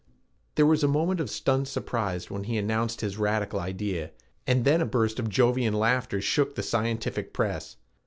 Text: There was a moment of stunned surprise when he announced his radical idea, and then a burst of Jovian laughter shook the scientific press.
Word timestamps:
There 0.55 0.65
was 0.65 0.83
a 0.83 0.87
moment 0.87 1.19
of 1.19 1.29
stunned 1.29 1.67
surprise 1.67 2.27
when 2.31 2.45
he 2.45 2.57
announced 2.57 3.01
his 3.01 3.17
radical 3.19 3.59
idea, 3.59 4.09
and 4.47 4.65
then 4.65 4.81
a 4.81 4.85
burst 4.87 5.19
of 5.19 5.29
Jovian 5.29 5.75
laughter 5.75 6.19
shook 6.19 6.55
the 6.55 6.63
scientific 6.63 7.33
press. 7.33 7.75